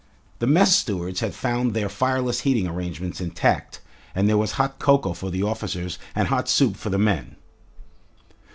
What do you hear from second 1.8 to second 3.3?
fireless heating arrangements